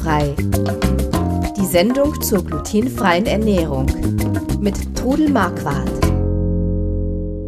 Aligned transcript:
Glutenfrei. 0.00 0.34
Die 1.56 1.66
Sendung 1.66 2.20
zur 2.22 2.44
glutenfreien 2.44 3.26
Ernährung 3.26 3.86
mit 4.60 4.96
Trudel 4.96 5.28
Marquardt. 5.28 5.90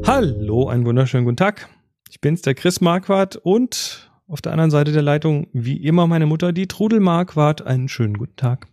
Hallo, 0.07 0.69
einen 0.69 0.85
wunderschönen 0.85 1.25
guten 1.25 1.37
Tag. 1.39 1.69
Ich 2.11 2.21
bin's, 2.21 2.43
der 2.43 2.55
Chris 2.55 2.81
Marquardt 2.81 3.37
und 3.37 4.11
auf 4.29 4.43
der 4.43 4.53
anderen 4.53 4.71
Seite 4.71 4.93
der 4.93 5.03
Leitung 5.03 5.47
wie 5.53 5.77
immer 5.79 6.07
meine 6.07 6.27
Mutter, 6.27 6.53
die 6.53 6.69
Trudel 6.69 7.01
Marquardt. 7.01 7.67
Einen 7.67 7.89
schönen 7.89 8.19
guten 8.19 8.37
Tag. 8.37 8.67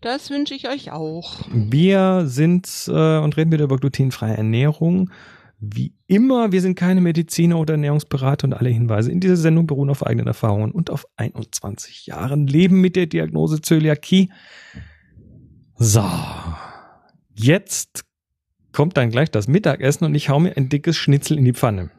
Das 0.00 0.30
wünsche 0.30 0.54
ich 0.54 0.68
euch 0.68 0.92
auch. 0.92 1.40
Wir 1.52 2.22
sind 2.26 2.68
äh, 2.86 3.18
und 3.18 3.36
reden 3.36 3.50
wieder 3.50 3.64
über 3.64 3.78
glutenfreie 3.78 4.36
Ernährung. 4.36 5.10
Wie 5.60 5.92
immer, 6.06 6.52
wir 6.52 6.60
sind 6.60 6.76
keine 6.76 7.00
Mediziner 7.00 7.58
oder 7.58 7.74
Ernährungsberater 7.74 8.46
und 8.46 8.54
alle 8.54 8.70
Hinweise 8.70 9.10
in 9.10 9.18
dieser 9.18 9.36
Sendung 9.36 9.66
beruhen 9.66 9.90
auf 9.90 10.06
eigenen 10.06 10.28
Erfahrungen 10.28 10.70
und 10.70 10.90
auf 10.90 11.06
21 11.16 12.06
Jahren 12.06 12.46
Leben 12.46 12.80
mit 12.80 12.94
der 12.94 13.06
Diagnose 13.06 13.60
Zöliakie. 13.60 14.30
So, 15.74 16.04
jetzt 17.34 18.04
kommt 18.72 18.96
dann 18.96 19.10
gleich 19.10 19.32
das 19.32 19.48
Mittagessen 19.48 20.04
und 20.04 20.14
ich 20.14 20.28
hau 20.28 20.38
mir 20.38 20.56
ein 20.56 20.68
dickes 20.68 20.96
Schnitzel 20.96 21.36
in 21.36 21.44
die 21.44 21.54
Pfanne. 21.54 21.90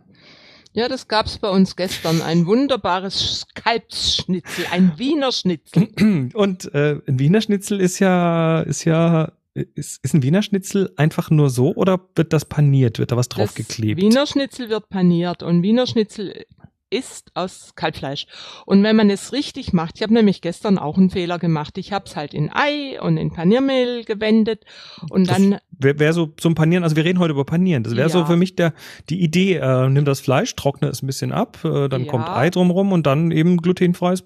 Ja, 0.71 0.87
das 0.87 1.07
gab's 1.07 1.37
bei 1.39 1.49
uns 1.49 1.75
gestern. 1.75 2.21
Ein 2.21 2.45
wunderbares 2.45 3.45
Kalbsschnitzel, 3.55 4.65
ein 4.71 4.93
Wiener 4.97 5.31
Schnitzel. 5.31 5.89
Und 6.33 6.73
äh, 6.73 6.99
ein 7.07 7.19
Wiener 7.19 7.41
Schnitzel 7.41 7.81
ist 7.81 7.99
ja, 7.99 8.61
ist 8.61 8.85
ja, 8.85 9.33
ist, 9.75 9.99
ist 10.03 10.13
ein 10.13 10.23
Wiener 10.23 10.41
Schnitzel 10.41 10.91
einfach 10.97 11.29
nur 11.29 11.49
so 11.49 11.73
oder 11.75 11.99
wird 12.15 12.33
das 12.33 12.45
paniert? 12.45 12.99
Wird 12.99 13.11
da 13.11 13.17
was 13.17 13.29
draufgeklebt? 13.29 14.01
Wiener 14.01 14.25
Schnitzel 14.25 14.69
wird 14.69 14.89
paniert 14.89 15.43
und 15.43 15.63
Wiener 15.63 15.87
Schnitzel 15.87 16.45
ist 16.91 17.29
aus 17.35 17.73
Kalbfleisch. 17.75 18.25
Und 18.65 18.81
wenn 18.81 18.95
man 18.95 19.11
es 19.11 19.31
richtig 19.31 19.73
macht, 19.73 19.97
ich 19.97 20.01
habe 20.01 20.11
nämlich 20.13 20.41
gestern 20.41 20.79
auch 20.79 20.97
einen 20.97 21.11
Fehler 21.11 21.37
gemacht. 21.37 21.77
Ich 21.77 21.93
habe 21.93 22.05
es 22.07 22.15
halt 22.15 22.33
in 22.33 22.49
Ei 22.51 22.99
und 22.99 23.17
in 23.17 23.31
Paniermehl 23.31 24.03
gewendet 24.05 24.65
und 25.11 25.29
das 25.29 25.37
dann. 25.37 25.59
Wäre 25.77 25.99
wär 25.99 26.13
so 26.13 26.25
zum 26.37 26.55
Panieren, 26.55 26.83
also 26.83 26.95
wir 26.95 27.05
reden 27.05 27.19
heute 27.19 27.33
über 27.33 27.45
Panieren. 27.45 27.83
Das 27.83 27.95
wäre 27.95 28.07
Ja. 28.07 28.09
so 28.09 28.25
für 28.25 28.35
mich 28.37 28.55
der 28.55 28.73
die 29.09 29.21
Idee, 29.21 29.57
äh, 29.57 29.87
nimm 29.87 30.03
das 30.03 30.19
Fleisch, 30.19 30.55
trockne 30.55 30.87
es 30.87 31.03
ein 31.03 31.07
bisschen 31.07 31.31
ab, 31.31 31.59
äh, 31.63 31.89
dann 31.89 32.05
Ja. 32.05 32.11
kommt 32.11 32.27
Ei 32.27 32.49
drumrum 32.49 32.91
und 32.91 33.05
dann 33.05 33.29
eben 33.29 33.57
glutenfreies 33.57 34.23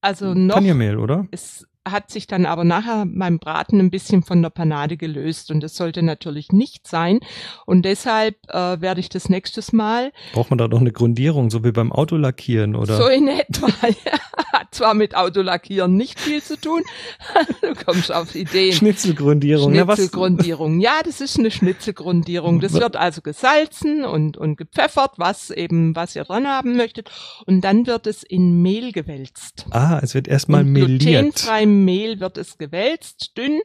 Also 0.00 0.32
noch 0.32 0.54
Paniermehl, 0.54 0.96
oder? 0.98 1.28
Es 1.30 1.66
hat 1.90 2.10
sich 2.10 2.26
dann 2.26 2.46
aber 2.46 2.64
nachher 2.64 3.06
beim 3.06 3.38
Braten 3.38 3.80
ein 3.80 3.90
bisschen 3.90 4.22
von 4.22 4.42
der 4.42 4.50
Panade 4.50 4.96
gelöst 4.96 5.50
und 5.50 5.60
das 5.60 5.76
sollte 5.76 6.02
natürlich 6.02 6.52
nicht 6.52 6.86
sein. 6.86 7.20
Und 7.66 7.82
deshalb 7.82 8.36
äh, 8.48 8.80
werde 8.80 9.00
ich 9.00 9.08
das 9.08 9.28
nächstes 9.28 9.72
Mal 9.72 10.12
Braucht 10.32 10.50
man 10.50 10.58
da 10.58 10.68
doch 10.68 10.80
eine 10.80 10.92
Grundierung, 10.92 11.50
so 11.50 11.64
wie 11.64 11.72
beim 11.72 11.92
Autolackieren, 11.92 12.74
oder? 12.74 12.96
so 12.96 13.08
in 13.08 13.28
etwa. 13.28 13.68
Hat 14.52 14.68
zwar 14.74 14.94
mit 14.94 15.14
Autolackieren 15.14 15.96
nicht 15.96 16.18
viel 16.18 16.42
zu 16.42 16.58
tun. 16.58 16.82
du 17.60 17.74
kommst 17.84 18.12
auf 18.12 18.34
Ideen. 18.34 18.72
Schnitzelgrundierung. 18.72 19.74
Schnitzelgrundierung. 19.74 20.80
Ja, 20.80 21.00
das 21.04 21.20
ist 21.20 21.38
eine 21.38 21.50
Schnitzelgrundierung. 21.50 22.60
Das 22.60 22.72
wird 22.72 22.96
also 22.96 23.20
gesalzen 23.20 24.04
und, 24.04 24.36
und 24.36 24.56
gepfeffert, 24.56 25.12
was 25.16 25.50
eben, 25.50 25.94
was 25.94 26.16
ihr 26.16 26.24
dran 26.24 26.46
haben 26.46 26.76
möchtet. 26.76 27.10
Und 27.46 27.62
dann 27.62 27.86
wird 27.86 28.06
es 28.06 28.22
in 28.22 28.62
Mehl 28.62 28.92
gewälzt. 28.92 29.66
ah, 29.70 30.00
es 30.02 30.14
wird 30.14 30.28
erstmal 30.28 30.64
meliert. 30.64 31.46
Mehl 31.84 32.20
wird 32.20 32.38
es 32.38 32.58
gewälzt, 32.58 33.36
dünn. 33.36 33.60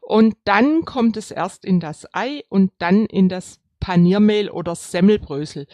Und 0.00 0.36
dann 0.44 0.84
kommt 0.84 1.16
es 1.16 1.30
erst 1.30 1.64
in 1.64 1.80
das 1.80 2.06
Ei 2.12 2.44
und 2.48 2.72
dann 2.78 3.06
in 3.06 3.28
das 3.28 3.60
Paniermehl 3.84 4.48
oder 4.48 4.74
Semmelbrösel. 4.74 5.66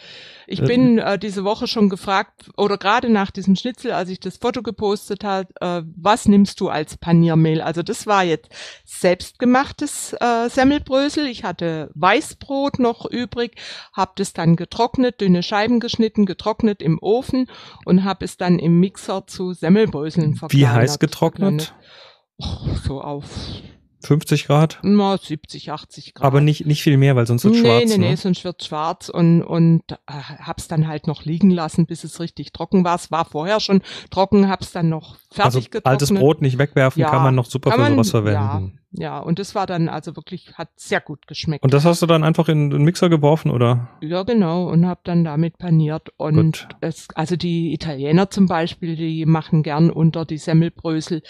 Ich 0.45 0.61
Äh, 0.61 0.65
bin 0.65 0.97
äh, 0.97 1.17
diese 1.17 1.45
Woche 1.45 1.65
schon 1.65 1.87
gefragt, 1.87 2.51
oder 2.57 2.77
gerade 2.77 3.09
nach 3.09 3.31
diesem 3.31 3.55
Schnitzel, 3.55 3.93
als 3.93 4.09
ich 4.09 4.19
das 4.19 4.35
Foto 4.35 4.61
gepostet 4.61 5.23
habe, 5.23 5.47
äh, 5.61 5.83
was 5.95 6.27
nimmst 6.27 6.59
du 6.59 6.67
als 6.67 6.97
Paniermehl? 6.97 7.61
Also 7.61 7.83
das 7.83 8.07
war 8.07 8.25
jetzt 8.25 8.49
selbstgemachtes 8.83 10.13
äh, 10.19 10.49
Semmelbrösel. 10.49 11.25
Ich 11.25 11.45
hatte 11.45 11.89
Weißbrot 11.95 12.79
noch 12.79 13.05
übrig, 13.05 13.55
habe 13.93 14.11
das 14.15 14.33
dann 14.33 14.57
getrocknet, 14.57 15.21
dünne 15.21 15.41
Scheiben 15.41 15.79
geschnitten, 15.79 16.25
getrocknet 16.25 16.81
im 16.81 16.99
Ofen 17.01 17.47
und 17.85 18.03
habe 18.03 18.25
es 18.25 18.35
dann 18.35 18.59
im 18.59 18.81
Mixer 18.81 19.25
zu 19.25 19.53
Semmelbröseln 19.53 20.35
verkleinert. 20.35 20.51
Wie 20.53 20.67
heiß 20.67 20.99
getrocknet? 20.99 21.73
So 22.83 22.99
auf 22.99 23.29
50 24.01 24.45
Grad? 24.47 24.79
na, 24.83 25.17
70, 25.17 25.71
80 25.71 26.13
Grad. 26.13 26.25
Aber 26.25 26.41
nicht, 26.41 26.65
nicht 26.65 26.83
viel 26.83 26.97
mehr, 26.97 27.15
weil 27.15 27.27
sonst 27.27 27.43
wird 27.43 27.55
nee, 27.55 27.61
schwarz. 27.61 27.89
nee, 27.89 27.97
nee, 27.97 28.09
ne? 28.11 28.17
sonst 28.17 28.43
wird 28.43 28.63
schwarz 28.63 29.09
und, 29.09 29.41
und 29.43 29.83
äh, 29.91 29.95
hab's 30.07 30.67
dann 30.67 30.87
halt 30.87 31.07
noch 31.07 31.25
liegen 31.25 31.51
lassen, 31.51 31.85
bis 31.85 32.03
es 32.03 32.19
richtig 32.19 32.51
trocken 32.53 32.83
war. 32.83 32.95
Es 32.95 33.11
war 33.11 33.25
vorher 33.25 33.59
schon 33.59 33.81
trocken, 34.09 34.49
hab's 34.49 34.71
dann 34.71 34.89
noch 34.89 35.15
fertig 35.31 35.43
Also 35.45 35.59
getrocknet. 35.61 35.85
altes 35.87 36.13
Brot 36.13 36.41
nicht 36.41 36.57
wegwerfen, 36.57 36.99
Ja, 37.01 37.09
kann 37.09 37.23
man 37.23 37.35
noch 37.35 37.45
super 37.45 37.71
für 37.71 37.85
sowas 37.85 38.09
verwenden. 38.09 38.73
Ja, 38.75 38.80
und 38.93 39.39
das 39.39 39.55
war 39.55 39.65
dann 39.67 39.87
also 39.87 40.15
wirklich, 40.15 40.53
hat 40.55 40.69
sehr 40.75 40.99
gut 40.99 41.25
geschmeckt. 41.27 41.63
Und 41.63 41.73
das 41.73 41.85
hast 41.85 42.01
du 42.01 42.05
dann 42.07 42.23
einfach 42.23 42.49
in 42.49 42.69
den 42.69 42.83
Mixer 42.83 43.09
geworfen, 43.09 43.49
oder? 43.49 43.89
Ja, 44.01 44.23
genau, 44.23 44.69
und 44.69 44.85
hab 44.85 45.03
dann 45.05 45.23
damit 45.23 45.57
paniert. 45.57 46.09
Und 46.17 46.67
es, 46.81 47.07
also 47.15 47.35
die 47.37 47.73
Italiener 47.73 48.29
zum 48.29 48.47
Beispiel, 48.47 48.95
die 48.95 49.25
machen 49.25 49.63
gern 49.63 49.89
unter 49.89 50.25
die 50.25 50.37
Semmelbrösel 50.37 51.21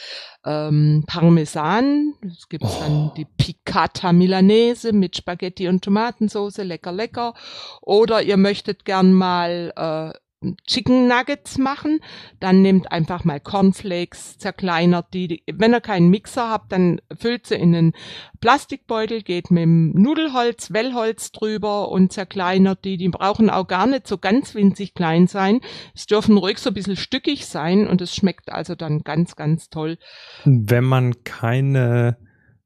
ähm, 0.43 1.03
Parmesan. 1.07 2.13
Es 2.25 2.49
gibt 2.49 2.63
Oh. 2.65 2.79
dann 2.79 3.11
die 3.15 3.25
Piccata 3.25 4.11
Milanese 4.11 4.91
mit 4.93 5.15
Spaghetti 5.17 5.67
und 5.67 5.83
Tomatensauce, 5.83 6.57
lecker, 6.57 6.91
lecker. 6.91 7.33
Oder 7.81 8.23
ihr 8.23 8.37
möchtet 8.37 8.85
gern 8.85 9.13
mal 9.13 9.71
äh, 9.75 10.17
Chicken 10.65 11.07
Nuggets 11.07 11.59
machen, 11.59 11.99
dann 12.39 12.63
nehmt 12.63 12.91
einfach 12.91 13.23
mal 13.23 13.39
Cornflakes, 13.39 14.39
zerkleinert 14.39 15.13
die. 15.13 15.43
Wenn 15.51 15.73
ihr 15.73 15.81
keinen 15.81 16.09
Mixer 16.09 16.49
habt, 16.49 16.71
dann 16.71 16.99
füllt 17.15 17.45
sie 17.45 17.55
in 17.55 17.75
einen 17.75 17.93
Plastikbeutel, 18.39 19.21
geht 19.21 19.51
mit 19.51 19.63
dem 19.63 19.91
Nudelholz, 19.91 20.73
Wellholz 20.73 21.31
drüber 21.31 21.89
und 21.89 22.11
zerkleinert 22.11 22.83
die. 22.85 22.97
Die 22.97 23.09
brauchen 23.09 23.51
auch 23.51 23.67
gar 23.67 23.85
nicht 23.85 24.07
so 24.07 24.17
ganz 24.17 24.55
winzig 24.55 24.95
klein 24.95 25.27
sein. 25.27 25.61
Es 25.93 26.07
dürfen 26.07 26.37
ruhig 26.37 26.57
so 26.57 26.71
ein 26.71 26.73
bisschen 26.73 26.97
stückig 26.97 27.45
sein 27.45 27.87
und 27.87 28.01
es 28.01 28.15
schmeckt 28.15 28.51
also 28.51 28.73
dann 28.73 29.03
ganz, 29.03 29.35
ganz 29.35 29.69
toll. 29.69 29.99
Wenn 30.43 30.85
man 30.85 31.23
keine 31.23 32.17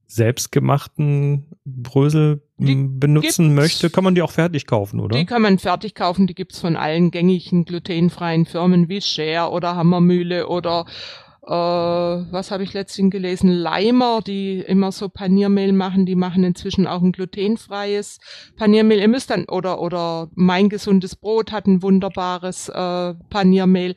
selbstgemachten 0.08 1.52
Brösel 1.66 2.45
benutzen 2.58 3.22
gibt's. 3.22 3.40
möchte, 3.40 3.90
kann 3.90 4.04
man 4.04 4.16
die 4.16 4.22
auch 4.22 4.32
fertig 4.32 4.66
kaufen, 4.66 5.00
oder? 5.00 5.18
Die 5.18 5.26
kann 5.26 5.42
man 5.42 5.60
fertig 5.60 5.94
kaufen, 5.96 6.28
die 6.28 6.36
gibt's 6.36 6.60
von 6.60 6.76
allen 6.76 7.12
gängigen 7.12 7.66
glutenfreien 7.66 8.46
Firmen 8.46 8.88
wie 8.88 9.02
Share 9.02 9.52
oder 9.52 9.76
Hammermühle 9.76 10.48
oder 10.48 10.86
äh, 11.46 11.52
was 11.52 12.50
habe 12.50 12.64
ich 12.64 12.74
letztens 12.74 13.12
gelesen? 13.12 13.50
Leimer, 13.50 14.22
die 14.26 14.62
immer 14.62 14.92
so 14.92 15.10
Paniermehl 15.10 15.74
machen, 15.74 16.06
die 16.06 16.16
machen 16.16 16.44
inzwischen 16.44 16.88
auch 16.88 17.02
ein 17.02 17.12
glutenfreies 17.12 18.20
Paniermehl. 18.58 19.00
Ihr 19.00 19.08
müsst 19.10 19.30
dann, 19.30 19.46
oder, 19.46 19.80
oder 19.80 20.30
mein 20.34 20.70
gesundes 20.70 21.16
Brot 21.16 21.52
hat 21.52 21.68
ein 21.68 21.84
wunderbares 21.84 22.70
äh, 22.70 23.14
Paniermehl 23.30 23.96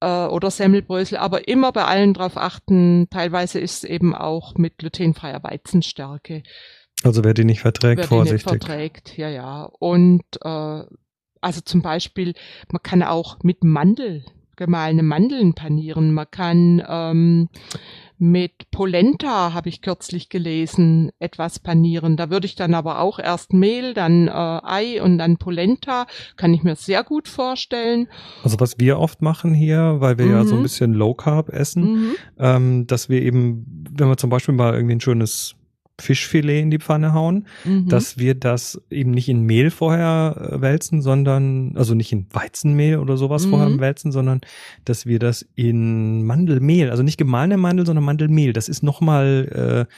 äh, 0.00 0.26
oder 0.26 0.50
Semmelbrösel, 0.50 1.18
aber 1.18 1.46
immer 1.46 1.72
bei 1.72 1.84
allen 1.84 2.14
drauf 2.14 2.38
achten, 2.38 3.08
teilweise 3.10 3.60
ist 3.60 3.84
es 3.84 3.90
eben 3.90 4.14
auch 4.14 4.54
mit 4.56 4.78
glutenfreier 4.78 5.42
Weizenstärke. 5.42 6.42
Also 7.04 7.24
wer 7.24 7.34
die 7.34 7.44
nicht 7.44 7.60
verträgt, 7.60 7.98
Wer 7.98 8.06
die 8.24 8.30
nicht 8.32 8.42
vorsichtig. 8.44 8.64
verträgt, 8.68 9.16
ja, 9.18 9.28
ja. 9.28 9.64
Und 9.78 10.22
äh, 10.42 10.82
also 11.40 11.60
zum 11.64 11.82
Beispiel, 11.82 12.34
man 12.70 12.82
kann 12.82 13.02
auch 13.02 13.38
mit 13.42 13.64
Mandel, 13.64 14.24
gemahlene 14.56 15.02
Mandeln 15.02 15.54
panieren. 15.54 16.12
Man 16.14 16.26
kann 16.30 16.82
ähm, 16.86 17.48
mit 18.18 18.70
Polenta, 18.70 19.52
habe 19.52 19.68
ich 19.68 19.82
kürzlich 19.82 20.28
gelesen, 20.28 21.10
etwas 21.18 21.58
panieren. 21.58 22.16
Da 22.16 22.30
würde 22.30 22.46
ich 22.46 22.54
dann 22.54 22.74
aber 22.74 23.00
auch 23.00 23.18
erst 23.18 23.52
Mehl, 23.52 23.94
dann 23.94 24.28
äh, 24.28 24.30
Ei 24.30 25.02
und 25.02 25.18
dann 25.18 25.38
Polenta. 25.38 26.06
Kann 26.36 26.54
ich 26.54 26.62
mir 26.62 26.76
sehr 26.76 27.02
gut 27.02 27.26
vorstellen. 27.26 28.06
Also 28.44 28.60
was 28.60 28.78
wir 28.78 29.00
oft 29.00 29.22
machen 29.22 29.54
hier, 29.54 29.96
weil 29.98 30.18
wir 30.18 30.26
ja 30.26 30.44
so 30.44 30.54
ein 30.54 30.58
Mhm. 30.58 30.62
bisschen 30.62 30.92
Low 30.92 31.14
Carb 31.14 31.48
essen, 31.48 31.82
Mhm. 31.82 32.14
ähm, 32.38 32.86
dass 32.86 33.08
wir 33.08 33.22
eben, 33.22 33.66
wenn 33.90 34.06
wir 34.08 34.16
zum 34.16 34.30
Beispiel 34.30 34.54
mal 34.54 34.74
irgendwie 34.74 34.94
ein 34.94 35.00
schönes 35.00 35.56
Fischfilet 36.02 36.60
in 36.60 36.70
die 36.70 36.78
Pfanne 36.78 37.12
hauen, 37.14 37.46
Mhm. 37.64 37.88
dass 37.88 38.18
wir 38.18 38.34
das 38.34 38.80
eben 38.90 39.12
nicht 39.12 39.28
in 39.28 39.42
Mehl 39.42 39.70
vorher 39.70 40.50
äh, 40.52 40.60
wälzen, 40.60 41.00
sondern, 41.02 41.72
also 41.76 41.94
nicht 41.94 42.12
in 42.12 42.26
Weizenmehl 42.32 42.98
oder 42.98 43.16
sowas 43.16 43.46
Mhm. 43.46 43.50
vorher 43.50 43.80
wälzen, 43.80 44.12
sondern 44.12 44.40
dass 44.84 45.06
wir 45.06 45.18
das 45.18 45.46
in 45.54 46.24
Mandelmehl, 46.24 46.90
also 46.90 47.02
nicht 47.02 47.16
gemahlene 47.18 47.56
Mandel, 47.56 47.86
sondern 47.86 48.04
Mandelmehl, 48.04 48.52
das 48.52 48.68
ist 48.68 48.82
nochmal 48.82 49.86
äh, 49.88 49.92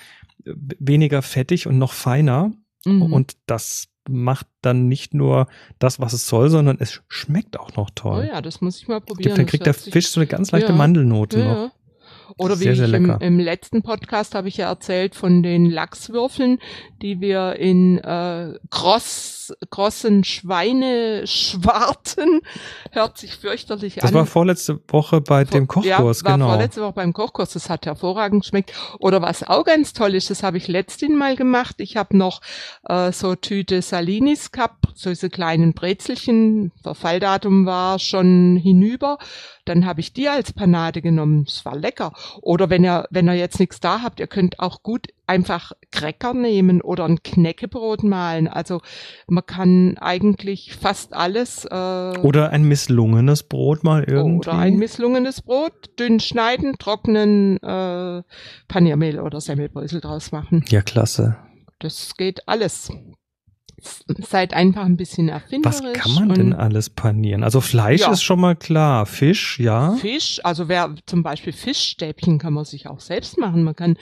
weniger 0.79 1.23
fettig 1.23 1.67
und 1.67 1.79
noch 1.79 1.93
feiner 1.93 2.53
Mhm. 2.87 3.03
und 3.12 3.33
das 3.47 3.89
macht 4.09 4.47
dann 4.61 4.87
nicht 4.89 5.15
nur 5.15 5.47
das, 5.79 5.99
was 5.99 6.12
es 6.12 6.27
soll, 6.29 6.51
sondern 6.51 6.77
es 6.79 7.01
schmeckt 7.09 7.59
auch 7.59 7.75
noch 7.77 7.89
oh 7.89 7.93
toll. 7.95 8.29
ja, 8.31 8.43
das 8.43 8.61
muss 8.61 8.79
ich 8.79 8.87
mal 8.89 9.01
probieren. 9.01 9.23
Gibt, 9.29 9.39
dann 9.39 9.47
kriegt 9.47 9.65
der 9.65 9.73
Fisch 9.73 10.09
so 10.09 10.21
eine 10.21 10.27
ganz 10.27 10.53
leichte 10.53 10.73
Ja. 10.73 10.77
Mandelnote 10.77 11.39
ja, 11.41 11.45
noch. 11.55 11.73
Oder 12.37 12.59
wie 12.61 12.65
Sehr, 12.65 12.76
sehr 12.76 12.88
ich 12.88 12.94
im, 12.94 13.11
im 13.21 13.38
letzten 13.38 13.82
Podcast 13.82 14.35
habe 14.35 14.49
ich 14.49 14.56
ja 14.56 14.69
erzählt 14.69 15.15
von 15.15 15.43
den 15.43 15.67
Lachswürfeln, 15.71 16.59
die 17.03 17.21
wir 17.21 17.56
in 17.56 17.99
äh, 17.99 18.59
krossen 19.70 20.25
Schweineschwarten, 20.25 22.41
hört 22.93 23.19
sich 23.19 23.37
fürchterlich 23.37 23.96
Das 23.96 24.11
an. 24.11 24.14
war 24.14 24.26
vorletzte 24.26 24.81
Woche 24.88 25.20
bei 25.20 25.44
dem 25.44 25.67
Kochkurs, 25.67 26.23
ja, 26.23 26.29
war 26.29 26.37
genau. 26.37 26.49
vorletzte 26.49 26.82
Woche 26.82 26.93
beim 26.93 27.12
Kochkurs, 27.12 27.52
das 27.52 27.70
hat 27.70 27.87
hervorragend 27.87 28.43
geschmeckt. 28.43 28.73
Oder 28.99 29.23
was 29.23 29.43
auch 29.43 29.64
ganz 29.64 29.93
toll 29.93 30.14
ist, 30.14 30.31
das 30.31 30.43
habe 30.43 30.56
ich 30.56 30.69
letztens 30.69 31.17
mal 31.17 31.37
gemacht. 31.37 31.76
Ich 31.79 31.96
habe 31.96 32.17
noch 32.17 32.41
äh, 32.88 33.12
so 33.12 33.35
Tüte 33.35 33.82
Salinis 33.82 34.52
gehabt, 34.52 34.87
so 34.94 35.11
diese 35.11 35.31
kleinen 35.31 35.75
Brezelchen. 35.75 36.73
Verfalldatum 36.82 37.67
war 37.67 37.99
schon 37.99 38.56
hinüber. 38.56 39.19
Dann 39.64 39.87
habe 39.87 40.00
ich 40.00 40.12
die 40.12 40.29
als 40.29 40.52
Panade 40.52 41.02
genommen. 41.02 41.44
Es 41.49 41.64
war 41.64 41.76
lecker. 41.76 42.12
Oder 42.43 42.70
wenn 42.70 42.85
ihr, 42.85 43.06
wenn 43.11 43.29
ihr 43.29 43.35
jetzt 43.35 43.61
nichts 43.61 43.81
da 43.81 44.02
habt, 44.02 44.20
ihr 44.20 44.26
könnt 44.26 44.61
auch 44.61 44.82
gut 44.82 45.08
einfach 45.26 45.73
Cracker 45.91 46.35
nehmen 46.35 46.81
oder 46.81 47.05
ein 47.05 47.23
Knäckebrot 47.23 48.03
malen. 48.03 48.49
Also 48.49 48.81
man 49.26 49.44
kann 49.47 49.97
eigentlich 49.99 50.75
fast 50.75 51.12
alles. 51.12 51.65
Äh, 51.65 51.75
Oder 51.75 52.50
ein 52.50 52.65
misslungenes 52.65 53.44
Brot 53.44 53.85
mal 53.85 54.05
irgendwie. 54.05 54.49
oder 54.49 54.59
ein 54.59 54.76
misslungenes 54.76 55.43
Brot, 55.43 55.73
dünn 55.99 56.21
schneiden, 56.21 56.76
trocknen, 56.79 57.56
äh, 57.62 58.23
Paniermehl 58.69 59.21
oder 59.21 59.41
Semmelbrösel 59.41 60.00
draus 60.00 60.32
machen. 60.32 60.65
ja, 60.69 60.82
klasse. 60.82 61.37
Das 61.79 62.17
geht 62.17 62.49
alles. 62.49 62.91
Seid 64.29 64.55
einfach 64.55 64.85
ein 64.85 64.97
bisschen 64.97 65.26
Was 65.29 65.43
erfinderisch. 65.43 65.99
kann 66.03 66.15
man 66.15 66.35
denn 66.35 66.53
alles 66.53 66.91
panieren? 66.91 67.43
Also 67.43 67.61
Fleisch 67.61 68.00
Ja. 68.03 68.12
ist 68.12 68.23
schon 68.23 68.41
mal 68.41 68.55
klar. 68.56 69.05
Fisch, 69.06 69.59
ja. 69.59 69.93
Fisch, 69.97 70.41
also 70.44 70.69
wer 70.69 70.94
zum 71.06 71.23
Beispiel 71.23 71.53
Fischstäbchen 71.53 72.38
kann 72.38 72.53
man 72.55 72.65
sich 72.65 72.87
auch 72.88 73.00
selbst 73.00 73.37
machen. 73.38 73.62
Man 73.65 73.76
kann 73.76 73.97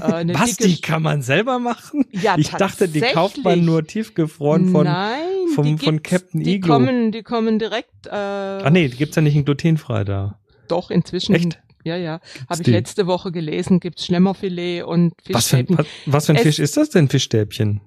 eine 0.12 0.34
Was, 0.34 0.56
die 0.56 0.80
kann 0.80 1.02
man 1.02 1.22
selber 1.22 1.58
machen? 1.58 2.04
Ja, 2.12 2.36
ich 2.38 2.48
dachte, 2.50 2.88
die 2.88 3.00
kauft 3.00 3.42
man 3.44 3.64
nur 3.64 3.86
tiefgefroren 3.86 4.70
von... 4.70 4.84
Nein, 4.84 5.18
vom- 5.54 5.78
von 5.78 6.02
Captain 6.02 6.42
die 6.42 6.54
Iglo. 6.56 6.74
Kommen, 6.74 7.12
die 7.12 7.22
kommen 7.22 7.58
direkt. 7.58 8.06
Äh, 8.06 8.10
Ah 8.10 8.70
nee, 8.70 8.88
die 8.88 8.96
gibt's 8.96 9.16
ja 9.16 9.22
nicht 9.22 9.36
in 9.36 9.44
glutenfrei 9.44 10.04
da. 10.04 10.38
Doch 10.68 10.90
inzwischen. 10.90 11.34
Echt? 11.34 11.58
Ja, 11.84 11.96
ja. 11.96 12.20
Habe 12.50 12.60
ich 12.60 12.64
die? 12.64 12.70
letzte 12.72 13.06
Woche 13.06 13.30
gelesen. 13.32 13.80
Gibt's 13.80 14.04
Schlemmerfilet 14.04 14.82
und 14.82 15.12
Was 15.30 15.48
für, 15.48 15.58
ein- 15.58 15.66
Fischstäbchen. 15.66 15.86
was, 16.06 16.12
was 16.14 16.26
für 16.26 16.32
ein 16.32 16.36
Es- 16.36 16.42
Fisch 16.42 16.58
ist 16.58 16.76
das 16.76 16.90
denn, 16.90 17.08
Fischstäbchen? 17.08 17.80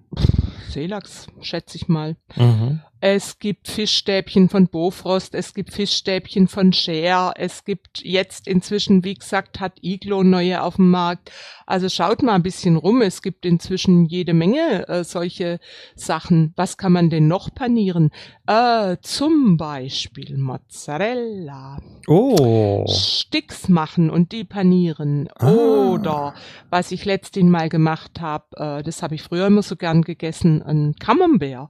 Seelachs, 0.71 1.27
schätze 1.41 1.77
ich 1.77 1.87
mal. 1.87 2.15
Mhm. 2.35 2.81
Es 3.03 3.39
gibt 3.39 3.67
Fischstäbchen 3.67 4.47
von 4.47 4.67
Bofrost, 4.67 5.33
es 5.33 5.55
gibt 5.55 5.73
Fischstäbchen 5.73 6.47
von 6.47 6.71
Share, 6.71 7.33
es 7.35 7.65
gibt 7.65 8.03
jetzt 8.03 8.47
inzwischen, 8.47 9.03
wie 9.03 9.15
gesagt, 9.15 9.59
hat 9.59 9.73
Iglo 9.81 10.21
neue 10.21 10.61
auf 10.61 10.75
dem 10.75 10.91
Markt. 10.91 11.31
Also 11.65 11.89
schaut 11.89 12.21
mal 12.21 12.35
ein 12.35 12.43
bisschen 12.43 12.75
rum, 12.75 13.01
es 13.01 13.23
gibt 13.23 13.43
inzwischen 13.43 14.05
jede 14.05 14.35
Menge 14.35 14.87
äh, 14.87 15.03
solche 15.03 15.59
Sachen. 15.95 16.53
Was 16.55 16.77
kann 16.77 16.91
man 16.91 17.09
denn 17.09 17.27
noch 17.27 17.51
panieren? 17.55 18.11
Äh, 18.45 18.97
zum 19.01 19.57
Beispiel 19.57 20.37
Mozzarella. 20.37 21.79
Oh. 22.05 22.85
Sticks 22.87 23.67
machen 23.67 24.11
und 24.11 24.31
die 24.31 24.43
panieren. 24.43 25.27
Ah. 25.39 25.51
Oder 25.51 26.35
was 26.69 26.91
ich 26.91 27.05
letztens 27.05 27.49
mal 27.49 27.67
gemacht 27.67 28.21
habe, 28.21 28.45
äh, 28.57 28.83
das 28.83 29.01
habe 29.01 29.15
ich 29.15 29.23
früher 29.23 29.47
immer 29.47 29.63
so 29.63 29.75
gern 29.75 30.03
gegessen, 30.03 30.61
ein 30.61 30.93
Camembert. 30.99 31.69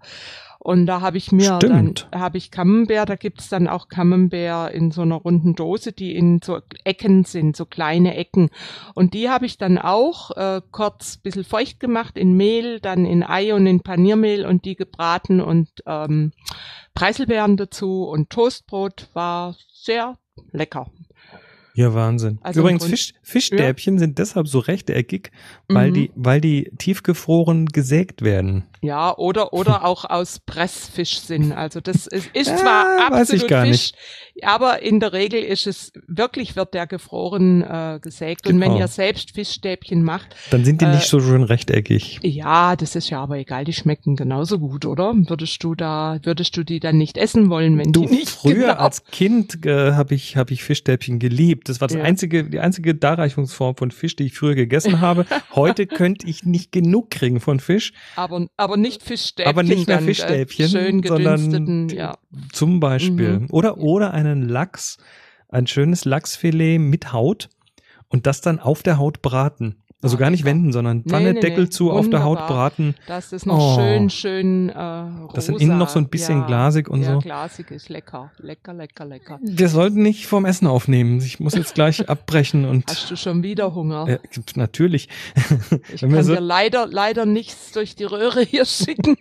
Und 0.64 0.86
da 0.86 1.02
habe 1.02 1.18
ich 1.18 1.32
mir 1.32 1.56
Stimmt. 1.56 2.08
dann, 2.12 2.22
habe 2.22 2.38
ich 2.38 2.52
Camembert, 2.52 3.10
da 3.10 3.16
gibt's 3.16 3.50
dann 3.50 3.68
auch 3.68 3.88
Camembert 3.88 4.72
in 4.72 4.92
so 4.92 5.02
einer 5.02 5.16
runden 5.16 5.56
Dose, 5.56 5.92
die 5.92 6.16
in 6.16 6.40
so 6.44 6.60
Ecken 6.84 7.24
sind, 7.24 7.56
so 7.56 7.66
kleine 7.66 8.16
Ecken. 8.16 8.52
Und 8.94 9.16
die 9.16 9.28
habe 9.28 9.48
ich 9.48 9.58
dann 9.58 9.80
auch 9.80 10.30
äh, 10.38 10.62
kurz 10.70 11.18
bisschen 11.18 11.46
feucht 11.46 11.80
gemacht 11.80 12.16
in 12.16 12.38
Mehl, 12.38 12.80
dann 12.80 13.06
in 13.06 13.24
Ei 13.24 13.56
und 13.56 13.66
in 13.66 13.82
Paniermehl 13.82 14.46
und 14.46 14.64
die 14.66 14.76
gebraten 14.76 15.42
und 15.42 15.68
ähm, 15.88 16.32
Preiselbeeren 16.94 17.58
dazu 17.58 18.04
und 18.04 18.30
Toastbrot 18.30 19.10
war 19.14 19.56
sehr 19.74 20.20
lecker. 20.52 20.92
Ja, 21.74 21.94
Wahnsinn. 21.94 22.38
Also 22.42 22.60
Übrigens, 22.62 22.86
Fisch, 22.86 23.14
Fischstäbchen 23.22 23.98
sind 23.98 24.18
deshalb 24.18 24.48
so 24.48 24.60
rechteckig, 24.60 25.32
weil 25.70 25.90
Mhm. 25.90 25.94
die, 25.94 26.12
weil 26.16 26.42
die 26.42 26.72
tiefgefroren 26.78 27.66
gesägt 27.68 28.22
werden. 28.24 28.66
Ja, 28.82 29.16
oder, 29.16 29.54
oder 29.54 29.86
auch 29.86 30.06
aus 30.06 30.40
Pressfisch 30.40 31.20
sind. 31.20 31.52
Also 31.54 31.80
das 31.82 32.08
ist, 32.08 32.30
ist 32.34 32.48
Ja, 32.50 32.56
zwar 32.58 32.86
weiß 33.12 33.30
ich 33.34 33.44
absolut 33.44 33.68
Fisch, 33.68 33.92
aber 34.42 34.82
in 34.82 35.00
der 35.00 35.14
Regel 35.14 35.40
ist 35.42 35.68
es, 35.68 35.92
wirklich 36.08 36.56
wird 36.56 36.74
der 36.74 36.88
gefroren 36.88 37.62
äh, 37.62 38.00
gesägt. 38.02 38.48
Und 38.48 38.60
wenn 38.60 38.70
Genau. 38.72 38.80
ihr 38.80 38.88
selbst 38.88 39.32
Fischstäbchen 39.36 40.04
macht, 40.04 40.36
Dann 40.50 40.66
sind 40.66 40.82
die 40.82 40.86
Äh, 40.86 40.96
nicht 40.96 41.08
so 41.08 41.20
schön 41.20 41.44
rechteckig. 41.44 42.20
ja, 42.24 42.76
das 42.76 42.96
ist 42.96 43.10
ja 43.12 43.22
aber 43.22 43.38
egal, 43.38 43.66
die 43.66 43.74
schmecken 43.74 44.16
genauso 44.16 44.58
gut, 44.60 44.86
oder? 44.86 45.14
Würdest 45.16 45.64
du 45.64 45.76
da, 45.76 46.18
würdest 46.24 46.58
du 46.58 46.64
die 46.64 46.80
dann 46.80 46.98
nicht 46.98 47.18
essen 47.18 47.50
wollen, 47.50 47.78
wenn 47.78 47.92
Du, 47.92 48.06
die 48.08 48.16
nicht 48.16 48.30
früher 48.30 48.56
genau- 48.56 48.74
als 48.74 49.06
Kind 49.06 49.66
äh, 49.66 49.92
habe 49.94 50.16
ich, 50.16 50.36
hab 50.38 50.50
ich 50.52 50.64
Fischstäbchen 50.64 51.20
geliebt. 51.20 51.61
Das 51.64 51.82
war 51.82 51.88
das 51.88 51.98
Ja. 51.98 52.04
einzige, 52.04 52.44
die 52.50 52.60
einzige 52.60 52.96
Darreichungsform 52.96 53.76
von 53.76 53.92
Fisch, 53.92 54.16
die 54.16 54.26
ich 54.26 54.34
früher 54.34 54.56
gegessen 54.56 55.02
habe. 55.02 55.26
Heute 55.56 55.88
könnte 55.88 56.28
ich 56.28 56.44
nicht 56.44 56.72
genug 56.72 57.10
kriegen 57.10 57.40
von 57.40 57.60
Fisch. 57.60 57.94
aber, 58.16 58.48
aber 58.58 58.78
nicht 58.78 59.04
Fischstäbchen. 59.04 59.50
Aber 59.50 59.64
nicht 59.64 59.88
mehr? 59.88 60.02
Fischstäbchen, 60.02 60.70
Schön 60.70 61.04
sondern 61.04 61.90
ja. 61.90 62.18
Zum 62.52 62.80
Beispiel. 62.80 63.40
Mhm. 63.42 63.48
Oder, 63.52 63.78
oder 63.78 64.14
einen 64.14 64.48
Lachs, 64.48 64.98
ein 65.50 65.68
schönes 65.68 66.06
Lachsfilet 66.06 66.80
mit 66.80 67.12
Haut 67.14 67.50
und 68.08 68.26
das 68.28 68.42
dann 68.42 68.60
auf 68.60 68.84
der 68.84 68.98
Haut 68.98 69.22
braten. 69.22 69.84
Also 70.04 70.18
gar 70.18 70.30
nicht 70.32 70.46
wenden, 70.46 70.72
sondern 70.72 70.98
Nee, 71.06 71.10
Pfanne, 71.10 71.34
nee, 71.34 71.40
Deckel 71.40 71.66
nee. 71.66 71.70
zu, 71.70 71.92
auf 71.92 72.10
der 72.10 72.24
Haut 72.24 72.38
Wunderbar. 72.40 72.70
braten. 72.72 72.96
Das 73.08 73.32
ist 73.34 73.46
noch 73.46 73.58
Oh. 73.60 73.76
schön, 73.80 74.10
schön 74.10 74.70
äh, 74.70 74.78
rosa. 74.80 75.34
Das 75.36 75.46
sind 75.46 75.62
innen 75.62 75.78
noch 75.78 75.90
so 75.90 76.00
ein 76.00 76.10
bisschen 76.10 76.40
ja. 76.42 76.48
glasig 76.48 76.90
und 76.90 77.04
ja, 77.04 77.14
so. 77.14 77.20
glasig 77.20 77.70
ist 77.72 77.90
lecker. 77.90 78.32
Lecker, 78.40 78.74
lecker, 78.74 79.06
lecker. 79.06 79.40
Wir 79.44 79.70
sollten 79.70 80.02
nicht 80.02 80.26
vom 80.26 80.46
Essen 80.46 80.66
aufnehmen. 80.68 81.20
Ich 81.20 81.40
muss 81.40 81.54
jetzt 81.54 81.76
gleich 81.76 82.10
abbrechen 82.10 82.66
und 82.66 82.90
Hast 82.90 83.12
du 83.12 83.16
schon 83.16 83.44
wieder 83.44 83.76
Hunger? 83.76 84.08
äh, 84.08 84.20
natürlich. 84.56 85.08
ich 85.94 86.02
kann 86.02 86.24
so- 86.24 86.34
dir 86.34 86.42
leider, 86.42 86.88
leider 86.88 87.26
nichts 87.28 87.72
durch 87.72 87.96
die 87.96 88.06
Röhre 88.06 88.42
hier 88.44 88.66
schicken. 88.66 89.18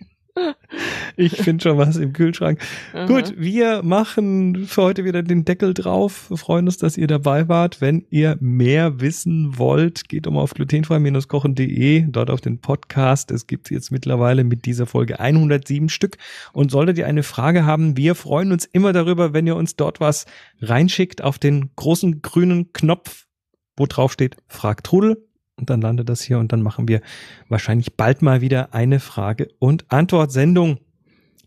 Ich 1.17 1.37
finde 1.37 1.63
schon 1.63 1.77
was 1.77 1.97
im 1.97 2.13
Kühlschrank. 2.13 2.59
Aha. 2.93 3.05
Gut, 3.05 3.33
wir 3.37 3.83
machen 3.83 4.65
für 4.65 4.83
heute 4.83 5.03
wieder 5.03 5.23
den 5.23 5.45
Deckel 5.45 5.73
drauf. 5.73 6.29
Wir 6.29 6.37
freuen 6.37 6.65
uns, 6.65 6.77
dass 6.77 6.97
ihr 6.97 7.07
dabei 7.07 7.47
wart. 7.47 7.81
Wenn 7.81 8.05
ihr 8.09 8.37
mehr 8.39 9.01
wissen 9.01 9.57
wollt, 9.57 10.07
geht 10.07 10.27
um 10.27 10.37
auf 10.37 10.53
glutenfrei-kochen.de, 10.53 12.05
dort 12.07 12.29
auf 12.29 12.41
den 12.41 12.59
Podcast. 12.59 13.31
Es 13.31 13.47
gibt 13.47 13.69
jetzt 13.71 13.91
mittlerweile 13.91 14.43
mit 14.43 14.65
dieser 14.65 14.85
Folge 14.85 15.19
107 15.19 15.89
Stück. 15.89 16.17
Und 16.53 16.71
solltet 16.71 16.97
ihr 16.97 17.07
eine 17.07 17.23
Frage 17.23 17.65
haben, 17.65 17.97
wir 17.97 18.15
freuen 18.15 18.51
uns 18.51 18.65
immer 18.65 18.93
darüber, 18.93 19.33
wenn 19.33 19.47
ihr 19.47 19.55
uns 19.55 19.75
dort 19.75 19.99
was 19.99 20.25
reinschickt 20.61 21.21
auf 21.21 21.39
den 21.39 21.71
großen 21.75 22.21
grünen 22.21 22.73
Knopf, 22.73 23.27
wo 23.75 23.85
drauf 23.85 24.13
steht, 24.13 24.37
fragt 24.47 24.85
Trudel. 24.85 25.17
Und 25.61 25.69
dann 25.69 25.79
landet 25.79 26.09
das 26.09 26.21
hier 26.21 26.39
und 26.39 26.51
dann 26.51 26.63
machen 26.63 26.87
wir 26.87 27.01
wahrscheinlich 27.47 27.95
bald 27.95 28.23
mal 28.23 28.41
wieder 28.41 28.73
eine 28.73 28.99
Frage- 28.99 29.49
und 29.59 29.85
Antwortsendung. 29.91 30.79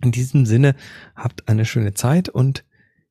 In 0.02 0.12
diesem 0.12 0.46
Sinne, 0.46 0.76
habt 1.16 1.48
eine 1.48 1.64
schöne 1.64 1.94
Zeit 1.94 2.28
und 2.28 2.64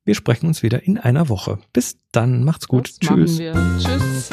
wir 0.06 0.14
sprechen 0.14 0.46
uns 0.46 0.62
wieder 0.62 0.82
in 0.82 0.96
einer 0.96 1.28
Woche. 1.28 1.58
Bis 1.74 1.98
dann, 2.10 2.42
macht's 2.42 2.68
gut. 2.68 2.88
Das 2.88 2.98
Tschüss. 2.98 3.36
Tschüss. 3.36 4.30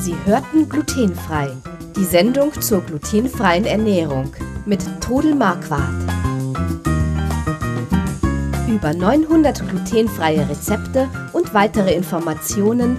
Sie 0.00 0.14
hörten 0.26 0.68
glutenfrei. 0.68 1.50
Die 1.96 2.04
Sendung 2.04 2.52
zur 2.60 2.82
glutenfreien 2.82 3.64
Ernährung 3.64 4.30
mit 4.66 4.80
Trudel 5.00 5.34
Marquardt. 5.34 5.88
Über 8.68 8.92
900 8.92 9.66
glutenfreie 9.66 10.46
Rezepte 10.48 11.08
und 11.32 11.54
weitere 11.54 11.94
Informationen 11.94 12.98